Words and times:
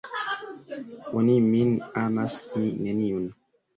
Oni 1.21 1.35
min 1.49 1.75
amas, 2.07 2.39
mi 2.59 2.73
neniun! 2.87 3.29